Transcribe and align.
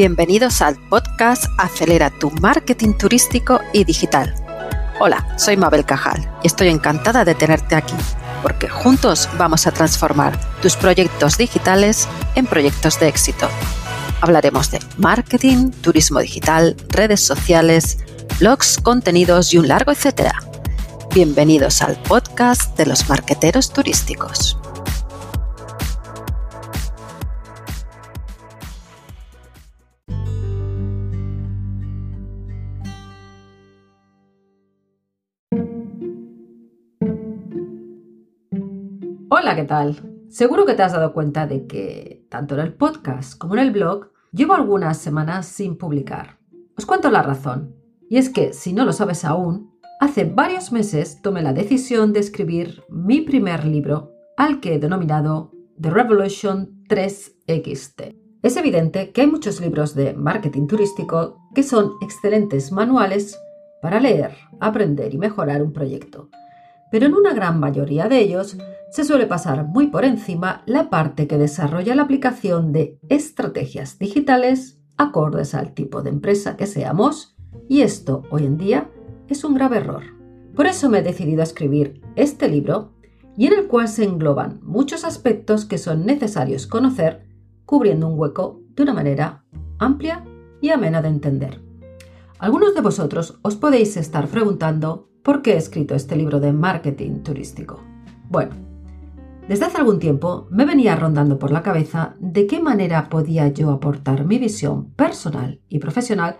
Bienvenidos 0.00 0.62
al 0.62 0.78
podcast 0.88 1.44
Acelera 1.58 2.08
tu 2.08 2.30
marketing 2.40 2.94
turístico 2.94 3.60
y 3.74 3.84
digital. 3.84 4.34
Hola, 4.98 5.36
soy 5.36 5.58
Mabel 5.58 5.84
Cajal 5.84 6.26
y 6.42 6.46
estoy 6.46 6.68
encantada 6.68 7.22
de 7.26 7.34
tenerte 7.34 7.74
aquí, 7.74 7.92
porque 8.42 8.66
juntos 8.66 9.28
vamos 9.36 9.66
a 9.66 9.72
transformar 9.72 10.40
tus 10.62 10.74
proyectos 10.76 11.36
digitales 11.36 12.08
en 12.34 12.46
proyectos 12.46 12.98
de 12.98 13.08
éxito. 13.08 13.46
Hablaremos 14.22 14.70
de 14.70 14.78
marketing, 14.96 15.70
turismo 15.70 16.20
digital, 16.20 16.76
redes 16.88 17.20
sociales, 17.20 17.98
blogs, 18.38 18.78
contenidos 18.78 19.52
y 19.52 19.58
un 19.58 19.68
largo 19.68 19.92
etcétera. 19.92 20.32
Bienvenidos 21.12 21.82
al 21.82 22.00
podcast 22.04 22.74
de 22.78 22.86
los 22.86 23.06
marqueteros 23.10 23.70
turísticos. 23.70 24.56
Hola, 39.42 39.56
¿qué 39.56 39.64
tal? 39.64 39.96
Seguro 40.28 40.66
que 40.66 40.74
te 40.74 40.82
has 40.82 40.92
dado 40.92 41.14
cuenta 41.14 41.46
de 41.46 41.66
que 41.66 42.26
tanto 42.28 42.56
en 42.56 42.60
el 42.60 42.74
podcast 42.74 43.38
como 43.38 43.54
en 43.54 43.60
el 43.60 43.70
blog 43.70 44.10
llevo 44.32 44.52
algunas 44.52 44.98
semanas 44.98 45.46
sin 45.46 45.78
publicar. 45.78 46.36
Os 46.76 46.84
cuento 46.84 47.10
la 47.10 47.22
razón. 47.22 47.74
Y 48.10 48.18
es 48.18 48.28
que, 48.28 48.52
si 48.52 48.74
no 48.74 48.84
lo 48.84 48.92
sabes 48.92 49.24
aún, 49.24 49.72
hace 49.98 50.24
varios 50.26 50.72
meses 50.72 51.22
tomé 51.22 51.40
la 51.40 51.54
decisión 51.54 52.12
de 52.12 52.20
escribir 52.20 52.84
mi 52.90 53.22
primer 53.22 53.64
libro, 53.64 54.12
al 54.36 54.60
que 54.60 54.74
he 54.74 54.78
denominado 54.78 55.52
The 55.80 55.88
Revolution 55.88 56.84
3XT. 56.90 58.16
Es 58.42 58.58
evidente 58.58 59.10
que 59.10 59.22
hay 59.22 59.26
muchos 59.26 59.58
libros 59.62 59.94
de 59.94 60.12
marketing 60.12 60.66
turístico 60.66 61.48
que 61.54 61.62
son 61.62 61.92
excelentes 62.02 62.72
manuales 62.72 63.40
para 63.80 64.00
leer, 64.00 64.36
aprender 64.60 65.14
y 65.14 65.16
mejorar 65.16 65.62
un 65.62 65.72
proyecto. 65.72 66.28
Pero 66.90 67.06
en 67.06 67.14
una 67.14 67.32
gran 67.32 67.58
mayoría 67.58 68.06
de 68.06 68.18
ellos 68.18 68.58
se 68.90 69.04
suele 69.04 69.26
pasar 69.26 69.66
muy 69.66 69.86
por 69.86 70.04
encima 70.04 70.62
la 70.66 70.90
parte 70.90 71.26
que 71.26 71.38
desarrolla 71.38 71.94
la 71.94 72.02
aplicación 72.02 72.72
de 72.72 72.98
estrategias 73.08 73.98
digitales 73.98 74.80
acordes 74.96 75.54
al 75.54 75.72
tipo 75.72 76.02
de 76.02 76.10
empresa 76.10 76.56
que 76.56 76.66
seamos, 76.66 77.36
y 77.68 77.82
esto 77.82 78.24
hoy 78.30 78.44
en 78.44 78.58
día 78.58 78.90
es 79.28 79.44
un 79.44 79.54
grave 79.54 79.78
error. 79.78 80.02
Por 80.54 80.66
eso 80.66 80.90
me 80.90 80.98
he 80.98 81.02
decidido 81.02 81.40
a 81.40 81.44
escribir 81.44 82.02
este 82.16 82.48
libro 82.48 82.92
y 83.36 83.46
en 83.46 83.54
el 83.54 83.66
cual 83.68 83.88
se 83.88 84.04
engloban 84.04 84.60
muchos 84.62 85.04
aspectos 85.04 85.64
que 85.64 85.78
son 85.78 86.04
necesarios 86.04 86.66
conocer, 86.66 87.26
cubriendo 87.64 88.08
un 88.08 88.18
hueco 88.18 88.60
de 88.74 88.82
una 88.82 88.92
manera 88.92 89.44
amplia 89.78 90.24
y 90.60 90.70
amena 90.70 91.00
de 91.00 91.08
entender. 91.08 91.62
Algunos 92.38 92.74
de 92.74 92.80
vosotros 92.80 93.38
os 93.42 93.54
podéis 93.56 93.96
estar 93.96 94.26
preguntando 94.26 95.08
por 95.22 95.42
qué 95.42 95.52
he 95.52 95.56
escrito 95.56 95.94
este 95.94 96.16
libro 96.16 96.40
de 96.40 96.52
marketing 96.52 97.22
turístico. 97.22 97.80
Bueno, 98.28 98.69
desde 99.50 99.64
hace 99.64 99.78
algún 99.78 99.98
tiempo 99.98 100.46
me 100.52 100.64
venía 100.64 100.94
rondando 100.94 101.40
por 101.40 101.50
la 101.50 101.64
cabeza 101.64 102.14
de 102.20 102.46
qué 102.46 102.60
manera 102.60 103.08
podía 103.08 103.48
yo 103.48 103.72
aportar 103.72 104.24
mi 104.24 104.38
visión 104.38 104.92
personal 104.92 105.60
y 105.68 105.80
profesional 105.80 106.36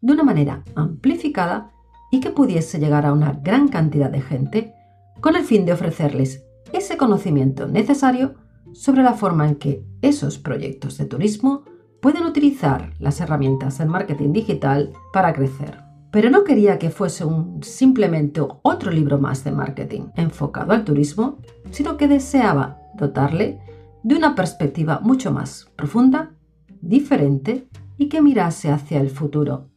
de 0.00 0.14
una 0.14 0.22
manera 0.22 0.64
amplificada 0.74 1.72
y 2.10 2.20
que 2.20 2.30
pudiese 2.30 2.78
llegar 2.78 3.04
a 3.04 3.12
una 3.12 3.32
gran 3.32 3.68
cantidad 3.68 4.08
de 4.08 4.22
gente 4.22 4.74
con 5.20 5.36
el 5.36 5.44
fin 5.44 5.66
de 5.66 5.74
ofrecerles 5.74 6.42
ese 6.72 6.96
conocimiento 6.96 7.68
necesario 7.68 8.36
sobre 8.72 9.02
la 9.02 9.12
forma 9.12 9.46
en 9.46 9.56
que 9.56 9.84
esos 10.00 10.38
proyectos 10.38 10.96
de 10.96 11.04
turismo 11.04 11.64
pueden 12.00 12.24
utilizar 12.24 12.94
las 12.98 13.20
herramientas 13.20 13.76
del 13.76 13.88
marketing 13.88 14.32
digital 14.32 14.94
para 15.12 15.34
crecer. 15.34 15.83
Pero 16.14 16.30
no 16.30 16.44
quería 16.44 16.78
que 16.78 16.90
fuese 16.90 17.24
un 17.24 17.60
simplemente 17.64 18.40
otro 18.62 18.92
libro 18.92 19.18
más 19.18 19.42
de 19.42 19.50
marketing 19.50 20.02
enfocado 20.14 20.72
al 20.72 20.84
turismo, 20.84 21.38
sino 21.72 21.96
que 21.96 22.06
deseaba 22.06 22.78
dotarle 22.96 23.58
de 24.04 24.14
una 24.14 24.36
perspectiva 24.36 25.00
mucho 25.00 25.32
más 25.32 25.72
profunda, 25.74 26.36
diferente 26.80 27.66
y 27.98 28.08
que 28.08 28.22
mirase 28.22 28.70
hacia 28.70 29.00
el 29.00 29.10
futuro. 29.10 29.70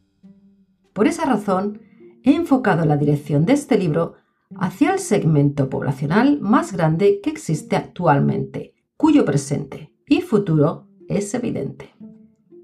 Por 0.94 1.08
esa 1.08 1.26
razón, 1.26 1.82
he 2.24 2.36
enfocado 2.36 2.86
la 2.86 2.98
dirección 2.98 3.48
de 3.48 3.54
este 3.54 3.76
libro 3.76 4.14
hacia 4.60 4.94
el 4.94 5.00
segmento 5.00 5.72
poblacional 5.72 6.40
más 6.40 6.72
grande 6.72 7.20
que 7.20 7.32
existe 7.32 7.76
actualmente, 7.76 8.76
cuyo 8.96 9.26
presente 9.26 9.92
y 10.08 10.22
futuro 10.22 10.88
es 11.10 11.34
evidente. 11.34 11.96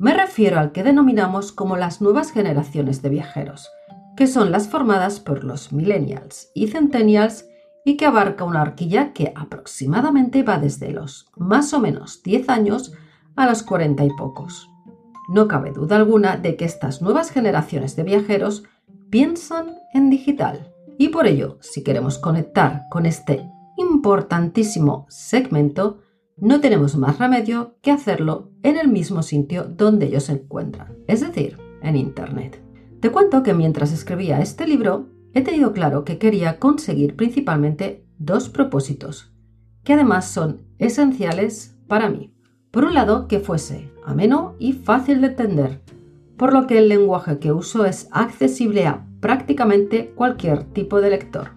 Me 0.04 0.14
refiero 0.14 0.60
al 0.60 0.74
que 0.74 0.84
denominamos 0.84 1.54
como 1.54 1.78
las 1.78 2.02
nuevas 2.02 2.34
generaciones 2.34 3.02
de 3.02 3.08
viajeros, 3.08 3.72
que 4.18 4.28
son 4.28 4.52
las 4.52 4.68
formadas 4.68 5.22
por 5.22 5.46
los 5.46 5.72
millennials 5.72 6.52
y 6.54 6.68
centennials 6.68 7.48
y 7.86 7.96
que 7.96 8.06
abarca 8.06 8.44
una 8.44 8.64
horquilla 8.64 9.14
que 9.14 9.32
aproximadamente 9.34 10.44
va 10.44 10.60
desde 10.60 10.92
los 10.92 11.28
más 11.38 11.74
o 11.74 11.80
menos 11.80 12.22
10 12.22 12.50
años 12.50 12.92
a 13.38 13.46
los 13.48 13.64
40 13.64 14.04
y 14.04 14.10
pocos. 14.18 14.70
No 15.30 15.48
cabe 15.48 15.72
duda 15.72 15.96
alguna 15.96 16.36
de 16.36 16.58
que 16.58 16.66
estas 16.66 17.02
nuevas 17.02 17.32
generaciones 17.32 17.96
de 17.96 18.04
viajeros 18.04 18.64
piensan 19.10 19.78
en 19.94 20.10
digital 20.10 20.74
y 20.98 21.10
por 21.10 21.28
ello, 21.28 21.60
si 21.62 21.82
queremos 21.82 22.20
conectar 22.20 22.88
con 22.90 23.06
este 23.06 23.50
importantísimo 23.78 25.06
segmento, 25.08 26.03
no 26.38 26.62
tenemos 26.62 26.96
más 26.96 27.20
remedio 27.20 27.76
que 27.82 27.92
hacerlo 27.92 28.52
en 28.64 28.78
el 28.78 28.88
mismo 28.88 29.24
sitio 29.24 29.66
donde 29.66 30.08
ellos 30.08 30.24
se 30.24 30.34
encuentran, 30.34 30.98
es 31.08 31.22
decir, 31.22 31.58
en 31.82 31.96
Internet. 31.96 32.62
Te 33.00 33.12
cuento 33.12 33.44
que 33.44 33.54
mientras 33.54 33.92
escribía 33.92 34.40
este 34.40 34.66
libro, 34.66 35.10
he 35.34 35.42
tenido 35.42 35.74
claro 35.74 36.06
que 36.06 36.18
quería 36.18 36.60
conseguir 36.60 37.16
principalmente 37.16 38.06
dos 38.18 38.50
propósitos, 38.50 39.34
que 39.84 39.94
además 39.94 40.28
son 40.28 40.64
esenciales 40.80 41.78
para 41.88 42.10
mí. 42.10 42.34
Por 42.72 42.86
un 42.86 42.94
lado, 42.94 43.28
que 43.28 43.40
fuese 43.40 43.92
ameno 44.06 44.56
y 44.58 44.74
fácil 44.74 45.22
de 45.22 45.28
entender, 45.28 45.82
por 46.38 46.54
lo 46.54 46.66
que 46.66 46.78
el 46.78 46.90
lenguaje 46.90 47.40
que 47.40 47.52
uso 47.52 47.86
es 47.86 48.08
accesible 48.12 48.88
a 48.88 49.06
prácticamente 49.20 50.12
cualquier 50.16 50.64
tipo 50.64 51.00
de 51.00 51.10
lector. 51.10 51.52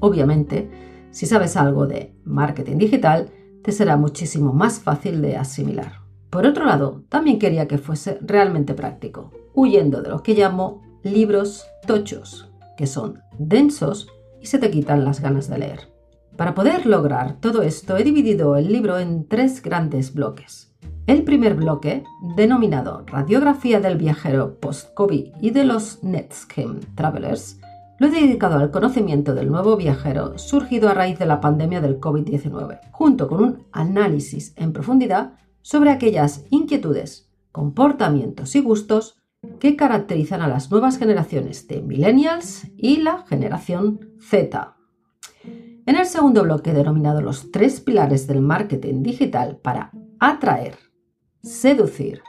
Obviamente, 0.00 0.68
si 1.10 1.26
sabes 1.26 1.56
algo 1.56 1.86
de 1.86 2.14
marketing 2.24 2.76
digital, 2.76 3.30
será 3.72 3.96
muchísimo 3.96 4.52
más 4.52 4.80
fácil 4.80 5.22
de 5.22 5.36
asimilar. 5.36 6.00
Por 6.30 6.46
otro 6.46 6.66
lado, 6.66 7.04
también 7.08 7.38
quería 7.38 7.68
que 7.68 7.78
fuese 7.78 8.18
realmente 8.20 8.74
práctico, 8.74 9.32
huyendo 9.54 10.02
de 10.02 10.10
lo 10.10 10.22
que 10.22 10.34
llamo 10.34 10.82
libros 11.02 11.66
tochos, 11.86 12.50
que 12.76 12.86
son 12.86 13.20
densos 13.38 14.08
y 14.40 14.46
se 14.46 14.58
te 14.58 14.70
quitan 14.70 15.04
las 15.04 15.20
ganas 15.20 15.48
de 15.48 15.58
leer. 15.58 15.98
Para 16.36 16.54
poder 16.54 16.86
lograr 16.86 17.40
todo 17.40 17.62
esto 17.62 17.96
he 17.96 18.04
dividido 18.04 18.56
el 18.56 18.72
libro 18.72 18.98
en 18.98 19.26
tres 19.26 19.62
grandes 19.62 20.14
bloques. 20.14 20.72
El 21.06 21.24
primer 21.24 21.54
bloque, 21.54 22.04
denominado 22.36 23.04
Radiografía 23.06 23.80
del 23.80 23.96
viajero 23.96 24.60
post-COVID 24.60 25.32
y 25.40 25.50
de 25.50 25.64
los 25.64 26.04
NetScheme 26.04 26.80
Travelers, 26.94 27.58
lo 27.98 28.06
he 28.06 28.10
dedicado 28.10 28.58
al 28.58 28.70
conocimiento 28.70 29.34
del 29.34 29.50
nuevo 29.50 29.76
viajero 29.76 30.38
surgido 30.38 30.88
a 30.88 30.94
raíz 30.94 31.18
de 31.18 31.26
la 31.26 31.40
pandemia 31.40 31.80
del 31.80 32.00
COVID-19, 32.00 32.80
junto 32.92 33.28
con 33.28 33.42
un 33.42 33.66
análisis 33.72 34.52
en 34.56 34.72
profundidad 34.72 35.34
sobre 35.62 35.90
aquellas 35.90 36.44
inquietudes, 36.50 37.30
comportamientos 37.50 38.54
y 38.54 38.60
gustos 38.60 39.16
que 39.58 39.76
caracterizan 39.76 40.42
a 40.42 40.48
las 40.48 40.70
nuevas 40.70 40.98
generaciones 40.98 41.66
de 41.68 41.82
millennials 41.82 42.68
y 42.76 42.98
la 42.98 43.24
generación 43.26 44.14
Z. 44.20 44.76
En 45.86 45.96
el 45.96 46.06
segundo 46.06 46.42
bloque 46.42 46.72
denominado 46.72 47.20
los 47.20 47.50
tres 47.50 47.80
pilares 47.80 48.26
del 48.26 48.42
marketing 48.42 49.02
digital 49.02 49.56
para 49.56 49.90
atraer, 50.20 50.76
seducir 51.42 52.22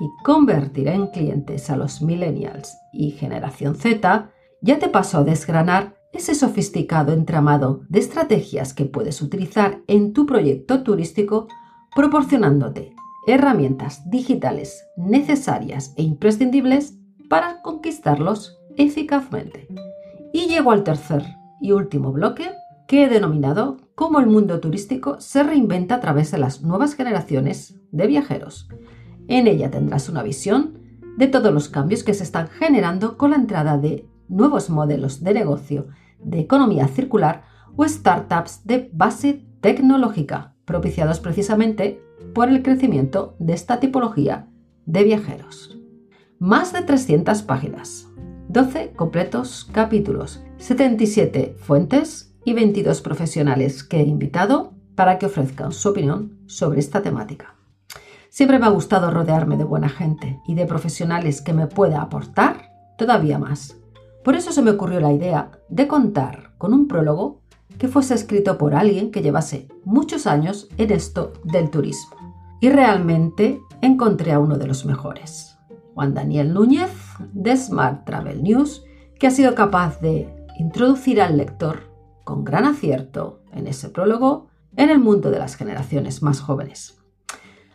y 0.00 0.24
convertir 0.24 0.88
en 0.88 1.06
clientes 1.06 1.70
a 1.70 1.76
los 1.76 2.02
millennials 2.02 2.76
y 2.92 3.12
generación 3.12 3.76
Z, 3.76 4.30
ya 4.60 4.78
te 4.78 4.88
paso 4.88 5.18
a 5.18 5.24
desgranar 5.24 5.96
ese 6.12 6.34
sofisticado 6.34 7.12
entramado 7.12 7.82
de 7.88 7.98
estrategias 7.98 8.72
que 8.72 8.84
puedes 8.84 9.20
utilizar 9.20 9.80
en 9.88 10.12
tu 10.12 10.26
proyecto 10.26 10.82
turístico 10.82 11.48
proporcionándote 11.94 12.94
herramientas 13.26 14.08
digitales 14.10 14.86
necesarias 14.96 15.94
e 15.96 16.02
imprescindibles 16.02 16.98
para 17.28 17.62
conquistarlos 17.62 18.58
eficazmente. 18.76 19.68
Y 20.32 20.46
llego 20.46 20.72
al 20.72 20.84
tercer 20.84 21.24
y 21.60 21.72
último 21.72 22.12
bloque 22.12 22.50
que 22.86 23.04
he 23.04 23.08
denominado 23.08 23.78
cómo 23.94 24.20
el 24.20 24.26
mundo 24.26 24.60
turístico 24.60 25.20
se 25.20 25.42
reinventa 25.42 25.96
a 25.96 26.00
través 26.00 26.30
de 26.30 26.38
las 26.38 26.62
nuevas 26.62 26.94
generaciones 26.94 27.80
de 27.92 28.06
viajeros. 28.06 28.68
En 29.28 29.46
ella 29.46 29.70
tendrás 29.70 30.08
una 30.08 30.22
visión 30.22 30.78
de 31.16 31.28
todos 31.28 31.52
los 31.52 31.68
cambios 31.68 32.02
que 32.02 32.14
se 32.14 32.24
están 32.24 32.48
generando 32.48 33.16
con 33.16 33.30
la 33.30 33.36
entrada 33.36 33.78
de 33.78 34.06
nuevos 34.28 34.70
modelos 34.70 35.22
de 35.22 35.34
negocio 35.34 35.86
de 36.18 36.40
economía 36.40 36.88
circular 36.88 37.44
o 37.76 37.86
startups 37.86 38.64
de 38.64 38.90
base 38.92 39.44
tecnológica, 39.60 40.54
propiciados 40.64 41.20
precisamente 41.20 42.02
por 42.34 42.48
el 42.48 42.62
crecimiento 42.62 43.36
de 43.38 43.54
esta 43.54 43.80
tipología 43.80 44.48
de 44.86 45.04
viajeros. 45.04 45.78
más 46.38 46.72
de 46.72 46.82
300 46.82 47.42
páginas, 47.42 48.08
12 48.48 48.92
completos 48.92 49.68
capítulos, 49.72 50.42
77 50.58 51.56
fuentes 51.58 52.34
y 52.44 52.52
22 52.52 53.00
profesionales 53.00 53.82
que 53.82 54.00
he 54.00 54.02
invitado 54.02 54.74
para 54.94 55.18
que 55.18 55.26
ofrezcan 55.26 55.72
su 55.72 55.88
opinión 55.88 56.38
sobre 56.46 56.80
esta 56.80 57.02
temática. 57.02 57.54
Siempre 58.28 58.58
me 58.58 58.66
ha 58.66 58.70
gustado 58.70 59.10
rodearme 59.10 59.56
de 59.56 59.64
buena 59.64 59.88
gente 59.88 60.40
y 60.46 60.54
de 60.54 60.66
profesionales 60.66 61.40
que 61.40 61.52
me 61.52 61.66
pueda 61.66 62.02
aportar 62.02 62.72
todavía 62.98 63.38
más. 63.38 63.76
Por 64.24 64.36
eso 64.36 64.52
se 64.52 64.62
me 64.62 64.70
ocurrió 64.70 65.00
la 65.00 65.12
idea 65.12 65.50
de 65.68 65.86
contar 65.86 66.54
con 66.56 66.72
un 66.72 66.88
prólogo 66.88 67.42
que 67.78 67.88
fuese 67.88 68.14
escrito 68.14 68.56
por 68.56 68.74
alguien 68.74 69.10
que 69.10 69.20
llevase 69.20 69.68
muchos 69.84 70.26
años 70.26 70.68
en 70.78 70.92
esto 70.92 71.34
del 71.44 71.68
turismo. 71.68 72.16
Y 72.60 72.70
realmente 72.70 73.60
encontré 73.82 74.32
a 74.32 74.38
uno 74.38 74.56
de 74.56 74.66
los 74.66 74.86
mejores, 74.86 75.58
Juan 75.92 76.14
Daniel 76.14 76.54
Núñez 76.54 76.90
de 77.34 77.54
Smart 77.54 78.06
Travel 78.06 78.42
News, 78.42 78.82
que 79.18 79.26
ha 79.26 79.30
sido 79.30 79.54
capaz 79.54 80.00
de 80.00 80.34
introducir 80.58 81.20
al 81.20 81.36
lector 81.36 81.92
con 82.24 82.44
gran 82.44 82.64
acierto 82.64 83.42
en 83.52 83.66
ese 83.66 83.90
prólogo 83.90 84.48
en 84.76 84.88
el 84.88 85.00
mundo 85.00 85.30
de 85.30 85.38
las 85.38 85.56
generaciones 85.56 86.22
más 86.22 86.40
jóvenes. 86.40 86.98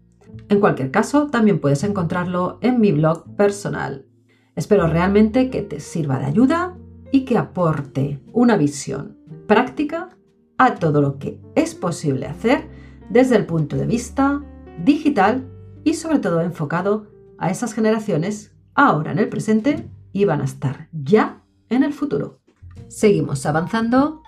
En 0.49 0.59
cualquier 0.59 0.89
caso, 0.89 1.27
también 1.27 1.59
puedes 1.59 1.83
encontrarlo 1.83 2.57
en 2.61 2.81
mi 2.81 2.91
blog 2.91 3.35
personal. 3.35 4.07
Espero 4.55 4.87
realmente 4.87 5.51
que 5.51 5.61
te 5.61 5.79
sirva 5.79 6.17
de 6.17 6.25
ayuda 6.25 6.78
y 7.11 7.25
que 7.25 7.37
aporte 7.37 8.19
una 8.33 8.57
visión 8.57 9.17
práctica 9.47 10.09
a 10.57 10.75
todo 10.75 11.01
lo 11.01 11.17
que 11.17 11.39
es 11.55 11.75
posible 11.75 12.27
hacer 12.27 12.67
desde 13.09 13.35
el 13.35 13.45
punto 13.45 13.75
de 13.75 13.85
vista 13.85 14.41
digital 14.83 15.49
y 15.83 15.95
sobre 15.95 16.19
todo 16.19 16.41
enfocado 16.41 17.07
a 17.37 17.49
esas 17.49 17.73
generaciones 17.73 18.53
ahora 18.75 19.11
en 19.11 19.19
el 19.19 19.29
presente 19.29 19.89
y 20.11 20.25
van 20.25 20.41
a 20.41 20.45
estar 20.45 20.89
ya 20.91 21.41
en 21.69 21.83
el 21.83 21.93
futuro. 21.93 22.39
Seguimos 22.87 23.45
avanzando 23.45 24.21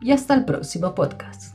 y 0.00 0.12
hasta 0.12 0.34
el 0.34 0.44
próximo 0.44 0.94
podcast. 0.94 1.54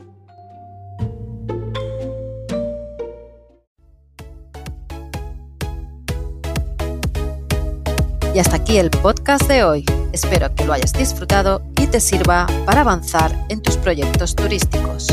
Y 8.34 8.38
hasta 8.38 8.56
aquí 8.56 8.78
el 8.78 8.88
podcast 8.88 9.46
de 9.46 9.62
hoy. 9.62 10.01
Espero 10.12 10.54
que 10.54 10.64
lo 10.64 10.72
hayas 10.72 10.92
disfrutado 10.92 11.62
y 11.80 11.86
te 11.86 12.00
sirva 12.00 12.46
para 12.66 12.82
avanzar 12.82 13.46
en 13.48 13.62
tus 13.62 13.76
proyectos 13.76 14.36
turísticos. 14.36 15.08